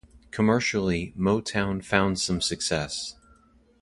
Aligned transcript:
Commercially, 0.31 1.13
"Motown" 1.15 1.83
found 1.85 2.19
some 2.19 2.41
success. 2.41 3.13